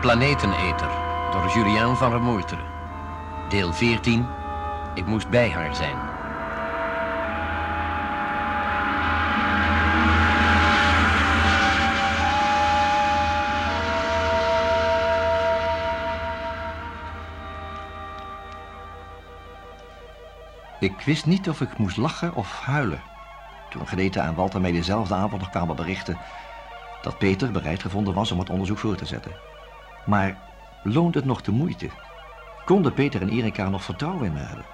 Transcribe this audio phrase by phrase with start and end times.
[0.00, 0.88] Planeteneter
[1.32, 2.64] door Julien van Remoerteren.
[3.48, 4.26] Deel 14.
[4.94, 5.96] Ik moest bij haar zijn.
[20.80, 23.02] Ik wist niet of ik moest lachen of huilen.
[23.70, 26.18] Toen Geneta en Walter mij dezelfde avond nog kwamen berichten...
[27.02, 29.32] dat Peter bereid gevonden was om het onderzoek voor te zetten.
[30.04, 30.38] Maar
[30.82, 31.90] loont het nog de moeite?
[32.64, 34.64] Konden Peter en Erika nog vertrouwen in me hebben?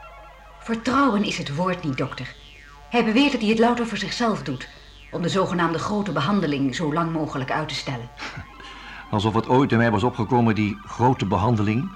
[0.58, 2.34] Vertrouwen is het woord niet, dokter.
[2.90, 4.68] Hij beweert dat hij het louter voor zichzelf doet...
[5.10, 8.08] om de zogenaamde grote behandeling zo lang mogelijk uit te stellen.
[9.10, 11.90] Alsof het ooit in mij was opgekomen die grote behandeling...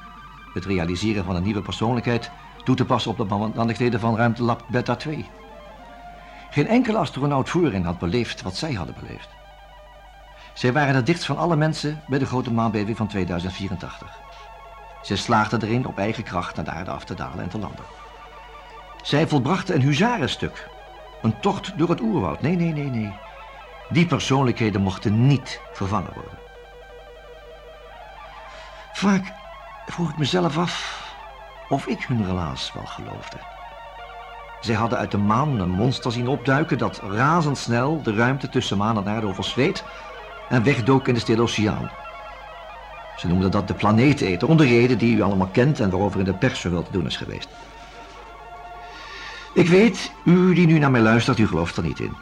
[0.55, 2.31] het realiseren van een nieuwe persoonlijkheid...
[2.65, 5.27] toe te passen op de omstandigheden van ruimtelab Beta 2.
[6.51, 9.29] Geen enkele astronaut voorin had beleefd wat zij hadden beleefd.
[10.53, 14.21] Zij waren het dichtst van alle mensen bij de grote maanbeving van 2084.
[15.03, 17.85] Zij slaagden erin op eigen kracht naar de aarde af te dalen en te landen.
[19.03, 20.69] Zij volbrachten een huzarenstuk.
[21.23, 22.41] Een tocht door het oerwoud.
[22.43, 23.13] Nee, nee, nee, nee.
[23.89, 26.39] Die persoonlijkheden mochten niet vervangen worden.
[28.93, 29.33] Vaak
[29.87, 31.03] vroeg ik mezelf af
[31.69, 33.37] of ik hun relaas wel geloofde.
[34.61, 38.97] Zij hadden uit de maan een monster zien opduiken dat razendsnel de ruimte tussen maan
[38.97, 39.85] en aarde oversleet
[40.53, 41.91] en wegdook in de stille oceaan.
[43.17, 46.25] Ze noemden dat de planeeteter, om de reden die u allemaal kent en waarover in
[46.25, 47.49] de pers zoveel te doen is geweest.
[49.55, 52.13] Ik weet, u die nu naar mij luistert, u gelooft er niet in.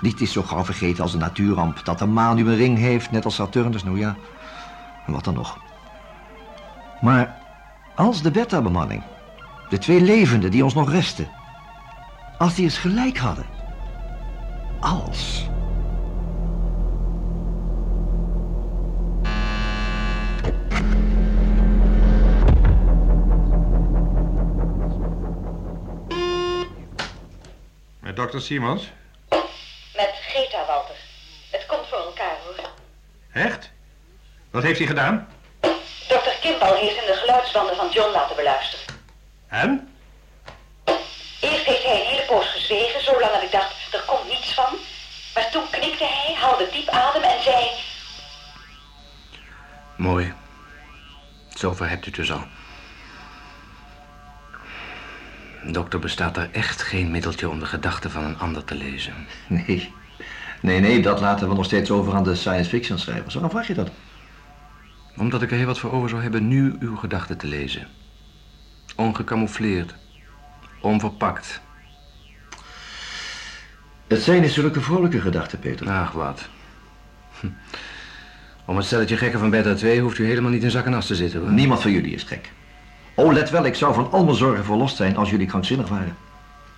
[0.00, 3.10] Niet is zo gauw vergeten als de natuurramp dat de maan nu een ring heeft,
[3.10, 4.16] net als Saturnus, nou ja.
[5.06, 5.58] En wat dan nog.
[7.00, 7.36] Maar
[7.94, 9.02] als de beta-bemanning,
[9.68, 11.28] de twee levenden die ons nog resten,
[12.38, 13.46] als die eens gelijk hadden.
[14.80, 15.49] Als.
[28.20, 28.82] Dokter Simons?
[29.94, 30.94] Met Greta, Walter.
[31.50, 32.70] Het komt voor elkaar, hoor.
[33.32, 33.70] Echt?
[34.50, 35.28] Wat heeft hij gedaan?
[36.08, 38.84] Dokter Kimball heeft in de geluidsbanden van John laten beluisteren.
[39.48, 39.94] En?
[41.40, 44.76] Eerst heeft hij een hele poos gezwegen, zolang dat ik dacht, er komt niets van.
[45.34, 47.70] Maar toen knikte hij, haalde diep adem en zei...
[49.96, 50.34] Mooi.
[51.54, 52.44] Zover hebt u het dus al.
[55.64, 59.12] Dokter, bestaat er echt geen middeltje om de gedachten van een ander te lezen?
[59.48, 59.92] Nee.
[60.62, 63.34] Nee, nee, dat laten we nog steeds over aan de science fiction schrijvers.
[63.34, 63.90] Waarom vraag je dat?
[65.16, 67.86] Omdat ik er heel wat voor over zou hebben nu uw gedachten te lezen.
[68.96, 69.94] Ongecamoufleerd.
[70.80, 71.60] Onverpakt.
[74.06, 75.90] Het zijn niet zulke vrolijke gedachten, Peter.
[75.90, 76.48] Ach, wat.
[77.40, 77.46] Hm.
[78.64, 81.06] Om het stelletje gekken van Beta 2 hoeft u helemaal niet in zak en as
[81.06, 81.50] te zitten, hoor.
[81.50, 82.50] Niemand van jullie is gek.
[83.20, 86.16] Oh, let wel, ik zou van al mijn zorgen verlost zijn als jullie krankzinnig waren.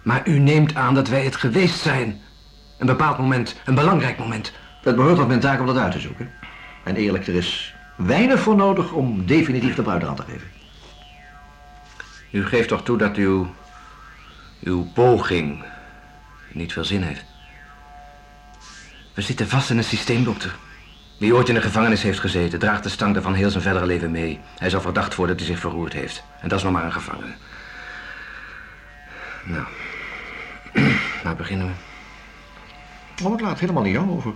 [0.03, 2.21] Maar u neemt aan dat wij het geweest zijn.
[2.79, 4.53] Een bepaald moment, een belangrijk moment.
[4.83, 6.31] Het behoort tot mijn taak om dat uit te zoeken.
[6.85, 10.49] En eerlijk, er is weinig voor nodig om definitief de bruid aan te geven.
[12.31, 13.55] U geeft toch toe dat uw...
[14.63, 15.65] uw poging
[16.53, 17.25] niet veel zin heeft.
[19.15, 20.57] We zitten vast in een systeem, dokter.
[21.23, 24.11] Wie ooit in de gevangenis heeft gezeten, draagt de stank ervan heel zijn verdere leven
[24.11, 24.41] mee.
[24.59, 26.25] Hij zal verdacht worden dat hij zich verroerd heeft.
[26.41, 27.35] En dat is nog maar een gevangene.
[29.45, 29.67] Nou,
[31.25, 33.25] nou beginnen we.
[33.25, 34.33] Oh, ik laat het helemaal niet jou over.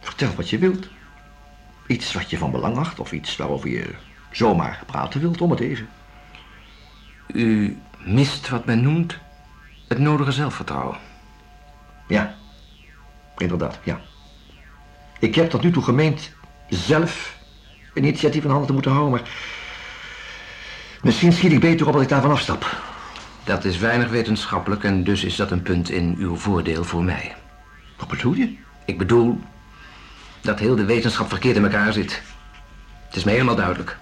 [0.00, 0.88] Vertel wat je wilt.
[1.86, 3.94] Iets wat je van belang acht of iets waarover je
[4.30, 5.88] zomaar praten wilt om het even.
[7.26, 9.18] U mist wat men noemt
[9.86, 10.98] het nodige zelfvertrouwen.
[12.08, 12.34] Ja,
[13.36, 14.00] inderdaad, ja.
[15.18, 16.30] Ik heb tot nu toe gemeend
[16.68, 17.36] zelf
[17.94, 19.28] initiatief in handen te moeten houden, maar...
[21.02, 22.76] Misschien schiet ik beter op dat ik daarvan afstap.
[23.44, 27.34] Dat is weinig wetenschappelijk en dus is dat een punt in uw voordeel voor mij.
[27.96, 28.56] Wat bedoel je?
[28.84, 29.40] Ik bedoel
[30.40, 32.22] dat heel de wetenschap verkeerd in elkaar zit.
[33.06, 33.96] Het is me helemaal duidelijk.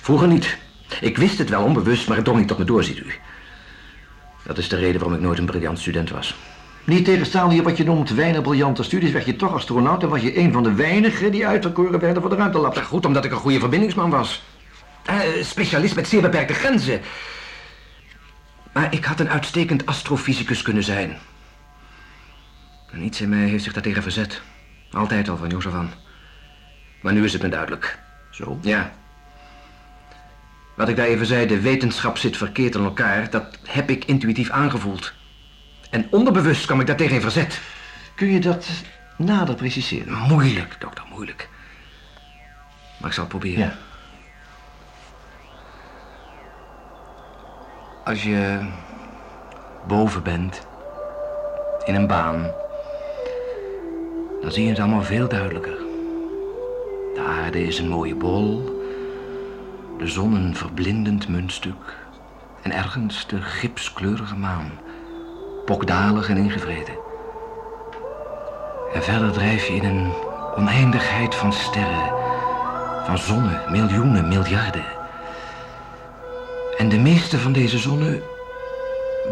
[0.00, 0.58] Vroeger niet.
[1.00, 3.12] Ik wist het wel onbewust, maar het drong niet tot me door, ziet u.
[4.42, 6.36] Dat is de reden waarom ik nooit een briljant student was.
[6.84, 10.20] Niet tegenstaande je wat je noemt weinig briljante studies, werd je toch astronaut en was
[10.20, 12.74] je een van de weinigen die uitverkoren werden voor de ruimtelab.
[12.74, 14.42] Ja, goed, omdat ik een goede verbindingsman was.
[15.10, 17.00] Uh, specialist met zeer beperkte grenzen.
[18.72, 21.18] Maar ik had een uitstekend astrofysicus kunnen zijn.
[22.92, 24.42] En iets in mij heeft zich daartegen verzet.
[24.90, 25.92] Altijd al, van Jozef aan.
[27.00, 27.98] Maar nu is het me duidelijk.
[28.30, 28.58] Zo?
[28.62, 28.92] Ja.
[30.76, 34.50] Wat ik daar even zei, de wetenschap zit verkeerd in elkaar, dat heb ik intuïtief
[34.50, 35.12] aangevoeld.
[35.92, 37.60] En onderbewust kwam ik daartegen in verzet.
[38.14, 38.66] Kun je dat
[39.16, 40.18] nader preciseren?
[40.18, 41.48] Moeilijk, dokter, moeilijk.
[42.98, 43.64] Maar ik zal het proberen.
[43.64, 43.74] Ja.
[48.04, 48.58] Als je
[49.86, 50.66] boven bent,
[51.84, 52.50] in een baan,
[54.40, 55.76] dan zie je het allemaal veel duidelijker.
[57.14, 58.82] De aarde is een mooie bol,
[59.98, 61.96] de zon een verblindend muntstuk
[62.62, 64.70] en ergens de gipskleurige maan,
[65.64, 66.94] pokdalig en ingevreden.
[68.94, 70.12] En verder drijf je in een
[70.56, 72.12] oneindigheid van sterren,
[73.04, 74.84] van zonnen, miljoenen, miljarden.
[76.78, 78.22] En de meeste van deze zonnen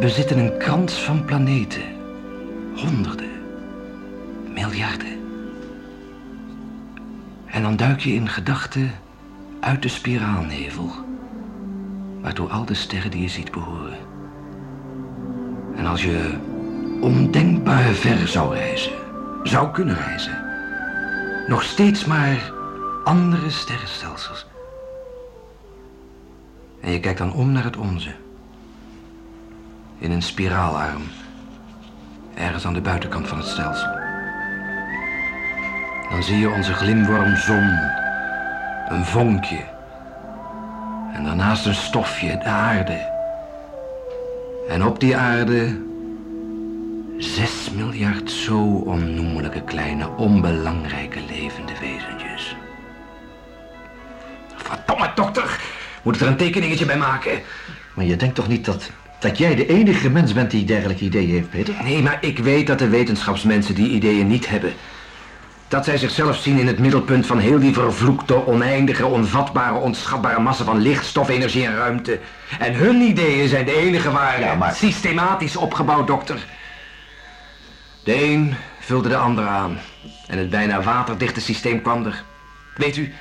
[0.01, 1.83] bezitten een krans van planeten.
[2.77, 3.31] Honderden,
[4.55, 5.19] miljarden.
[7.47, 8.91] En dan duik je in gedachten
[9.61, 10.91] uit de spiraalnevel,
[12.21, 14.10] waartoe al de sterren die je ziet behoren.
[15.81, 16.39] En als je
[17.01, 18.93] ondenkbaar ver zou reizen,
[19.43, 20.45] zou kunnen reizen,
[21.47, 22.53] nog steeds maar
[23.05, 24.47] andere sterrenstelsels.
[26.81, 28.11] En je kijkt dan om naar het onze.
[29.99, 31.03] In een spiraalarm.
[32.35, 33.99] Ergens aan de buitenkant van het stelsel.
[36.11, 37.79] Dan zie je onze glimworm zon.
[38.89, 39.65] Een vonkje.
[41.13, 43.10] En daarnaast een stofje, de aarde.
[44.71, 45.81] En op die aarde...
[47.19, 52.57] Zes miljard zo onnoemelijke kleine, onbelangrijke levende wezentjes.
[54.57, 55.61] Verdomme, dokter!
[56.03, 57.41] Moet ik er een tekeningetje bij maken?
[57.95, 61.31] Maar je denkt toch niet dat, dat jij de enige mens bent die dergelijke ideeën
[61.31, 61.75] heeft, Peter?
[61.83, 64.73] Nee, maar ik weet dat de wetenschapsmensen die ideeën niet hebben.
[65.71, 70.65] Dat zij zichzelf zien in het middelpunt van heel die vervloekte, oneindige, onvatbare, onschatbare massa
[70.65, 72.21] van licht, stof, energie en ruimte.
[72.59, 74.41] En hun ideeën zijn de enige ware.
[74.45, 76.47] Ja, maar- Systematisch opgebouwd, dokter.
[78.05, 79.79] De een vulde de ander aan.
[80.27, 82.23] En het bijna waterdichte systeem kwam er.
[82.77, 83.15] Weet u,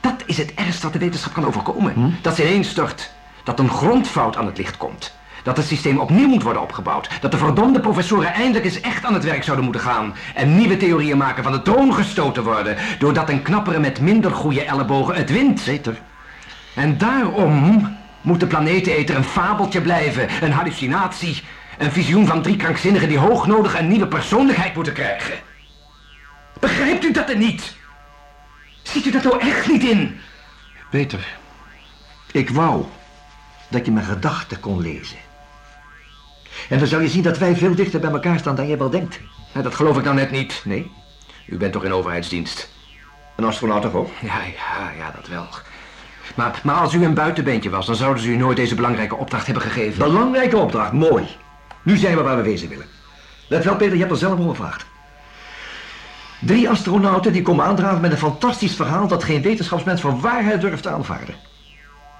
[0.00, 2.18] dat is het ergste wat de wetenschap kan overkomen.
[2.22, 3.10] Dat ze ineenstort.
[3.44, 5.16] Dat een grondfout aan het licht komt.
[5.48, 7.08] Dat het systeem opnieuw moet worden opgebouwd.
[7.20, 10.14] Dat de verdomde professoren eindelijk eens echt aan het werk zouden moeten gaan.
[10.34, 12.76] En nieuwe theorieën maken van de troon gestoten worden.
[12.98, 15.64] Doordat een knappere met minder goede ellebogen het wint.
[15.64, 15.98] Peter,
[16.74, 17.88] En daarom
[18.20, 20.28] moet de planeteneter een fabeltje blijven.
[20.40, 21.42] Een hallucinatie.
[21.78, 25.34] Een visioen van drie krankzinnigen die hoognodig een nieuwe persoonlijkheid moeten krijgen.
[26.60, 27.76] Begrijpt u dat er niet?
[28.82, 30.20] Ziet u dat nou echt niet in?
[30.90, 31.36] Peter,
[32.32, 32.84] ik wou
[33.68, 35.27] dat je mijn gedachten kon lezen.
[36.68, 38.90] En dan zou je zien dat wij veel dichter bij elkaar staan dan jij wel
[38.90, 39.20] denkt.
[39.54, 40.62] Ja, dat geloof ik nou net niet.
[40.64, 40.90] Nee?
[41.46, 42.68] U bent toch in overheidsdienst?
[43.36, 44.10] Een astronaut toch ook?
[44.20, 45.46] Ja, ja, ja, dat wel.
[46.34, 49.44] Maar, maar als u een buitenbeentje was, dan zouden ze u nooit deze belangrijke opdracht
[49.44, 49.98] hebben gegeven.
[49.98, 51.26] Belangrijke opdracht, mooi.
[51.82, 52.86] Nu zijn we waar we wezen willen.
[53.48, 54.86] Let wel, Peter, je hebt er zelf om gevraagd.
[56.40, 60.82] Drie astronauten die komen aandragen met een fantastisch verhaal dat geen wetenschapsmens voor waarheid durft
[60.82, 61.34] te aanvaarden.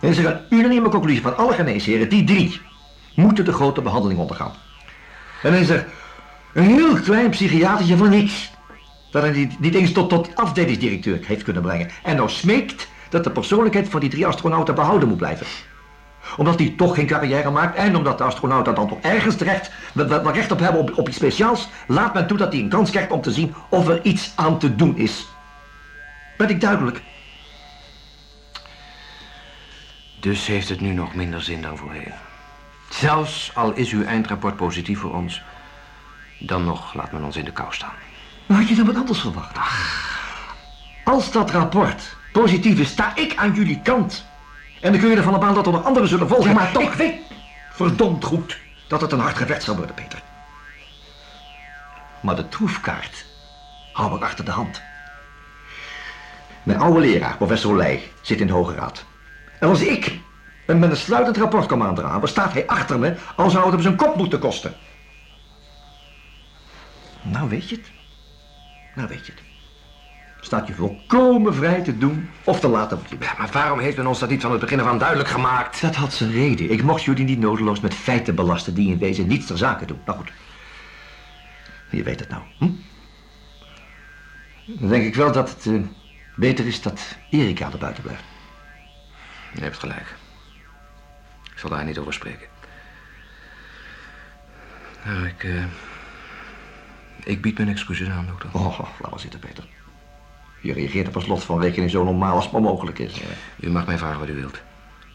[0.00, 2.60] En is er een unanieme conclusie van alle geneesheren, die drie
[3.18, 4.52] moeten de grote behandeling ondergaan.
[5.42, 5.86] En dan is er
[6.54, 8.50] een heel klein psychiatertje van niks,
[9.10, 11.90] dat hij niet, eens tot, tot afdelingsdirecteur heeft kunnen brengen.
[12.02, 15.46] En nou smeekt dat de persoonlijkheid van die drie astronauten behouden moet blijven
[16.36, 20.32] omdat hij toch geen carrière maakt en omdat de astronauten dan toch ergens terecht wel
[20.32, 23.10] recht op hebben op, op iets speciaals, laat men toe dat hij een kans krijgt
[23.10, 25.26] om te zien of er iets aan te doen is.
[26.36, 27.02] Ben ik duidelijk?
[30.20, 32.27] Dus heeft het nu nog minder zin dan voorheen.
[32.88, 35.42] Zelfs al is uw eindrapport positief voor ons,
[36.38, 37.92] dan nog laat men ons in de kou staan.
[38.46, 39.56] Maar had je dan wat anders verwacht?
[41.04, 44.24] Als dat rapport positief is, sta ik aan jullie kant.
[44.80, 46.48] En dan kun je ervan op aan dat er nog anderen zullen volgen.
[46.48, 47.20] Ja, maar toch- Ik weet
[47.72, 50.22] verdomd goed dat het een hard gevecht zal worden, Peter.
[52.20, 53.24] Maar de troefkaart
[53.92, 54.82] hou ik achter de hand.
[56.62, 59.04] Mijn oude leraar, professor Leij, zit in de Hoge Raad.
[59.60, 60.18] En als ik
[60.68, 63.82] hem met een sluitend rapport kom aandragen, staat hij achter me, al zou het hem
[63.82, 64.74] zijn kop moeten kosten.
[67.22, 67.90] Nou weet je het.
[68.94, 69.42] Nou weet je het.
[70.40, 73.38] Staat je volkomen vrij te doen of te laten wat je bent.
[73.38, 75.80] Maar waarom heeft men ons dat niet van het begin af aan duidelijk gemaakt?
[75.80, 76.70] Dat had zijn reden.
[76.70, 80.00] Ik mocht jullie niet nodeloos met feiten belasten die in wezen niets ter zake doen.
[80.04, 80.32] Nou goed.
[81.90, 82.42] Je weet het nou.
[82.58, 82.70] Hm?
[84.66, 85.80] Dan denk ik wel dat het eh,
[86.36, 88.24] beter is dat Erika er buiten blijft.
[89.54, 90.16] Je hebt gelijk.
[91.58, 92.46] Ik zal daar niet over spreken.
[95.04, 95.64] Nou, ik, eh,
[97.24, 98.48] ik bied mijn excuses aan, dokter.
[98.52, 99.64] Oh, laat maar zitten, Peter.
[100.60, 103.20] Je reageert er per slot van rekening zo normaal als maar mogelijk is.
[103.60, 104.60] U mag mij vragen wat u wilt.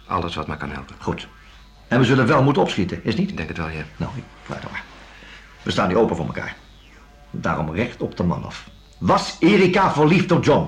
[0.07, 0.95] Alles wat mij kan helpen.
[0.99, 1.27] Goed.
[1.87, 3.29] En we zullen wel moeten opschieten, is niet?
[3.29, 3.83] Ik denk het wel, ja.
[3.97, 4.83] Nou, ik vraag dan maar.
[5.61, 6.55] We staan nu open voor elkaar.
[7.31, 8.69] Daarom recht op de man af.
[8.97, 10.67] Was Erika verliefd op John?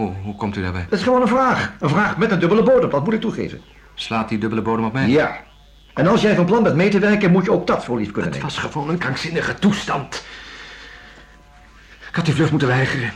[0.00, 0.86] Hoe, hoe komt u daarbij?
[0.88, 1.72] Dat is gewoon een vraag.
[1.80, 3.60] Een vraag met een dubbele bodem, dat moet ik toegeven.
[3.94, 5.08] Slaat die dubbele bodem op mij?
[5.08, 5.36] Ja.
[5.94, 8.10] En als jij van plan bent mee te werken, moet je ook dat voor lief
[8.10, 8.54] kunnen Het nemen.
[8.54, 10.24] was gewoon een krankzinnige toestand.
[12.08, 13.12] Ik had die vlucht moeten weigeren.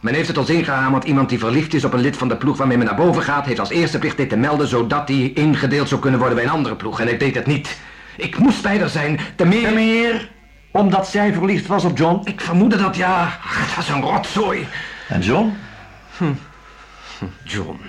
[0.00, 1.04] Men heeft het ons ingehamerd.
[1.04, 3.46] Iemand die verliefd is op een lid van de ploeg waarmee men naar boven gaat...
[3.46, 4.68] heeft als eerste plicht dit te melden...
[4.68, 7.00] zodat hij ingedeeld zou kunnen worden bij een andere ploeg.
[7.00, 7.78] En ik deed het niet.
[8.16, 9.20] Ik moest bij haar zijn.
[9.36, 9.66] Te meer...
[9.66, 10.30] En meer,
[10.70, 12.20] omdat zij verliefd was op John.
[12.24, 13.22] Ik vermoedde dat, ja.
[13.22, 14.66] Ach, Het was een rotzooi.
[15.08, 15.56] En John?
[17.44, 17.80] John.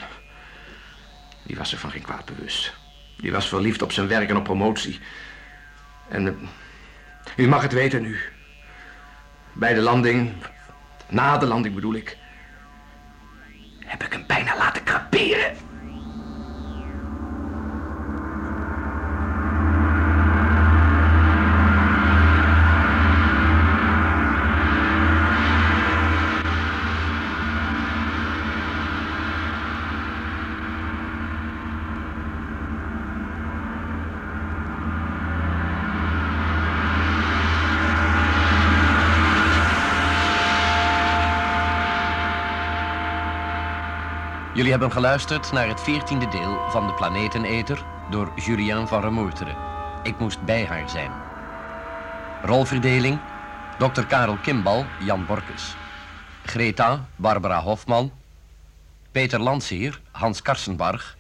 [1.44, 2.74] Die was er van geen kwaad bewust.
[3.17, 5.00] Die was verliefd op zijn werk en op promotie.
[6.10, 6.27] En...
[6.27, 6.34] eh,
[7.36, 8.20] u mag het weten nu.
[9.53, 10.34] Bij de landing...
[11.08, 12.17] Na de landing bedoel ik...
[13.79, 15.55] Heb ik hem bijna laten kraperen.
[44.55, 49.55] Jullie hebben geluisterd naar het veertiende deel van De Planeteneter door Julien van Remoerteren.
[50.03, 51.12] Ik moest bij haar zijn.
[52.43, 53.19] Rolverdeling:
[53.77, 54.01] Dr.
[54.01, 55.75] Karel Kimbal, Jan Borkes.
[56.45, 58.12] Greta, Barbara Hofman.
[59.12, 61.17] Peter Landseer, Hans Karsenbarg.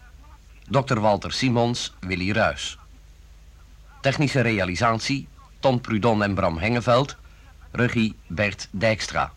[0.69, 0.99] Dr.
[0.99, 2.77] Walter Simons, Willy Ruys.
[4.01, 5.27] Technische realisatie:
[5.59, 7.15] Ton Prudon en Bram Hengeveld.
[7.71, 9.33] Regie Bert Dijkstra.